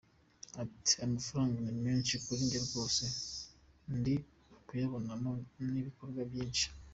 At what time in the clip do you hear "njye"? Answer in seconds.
2.45-2.59